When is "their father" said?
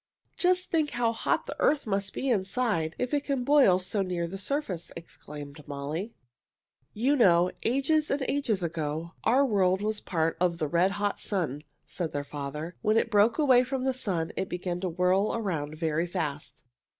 12.13-12.77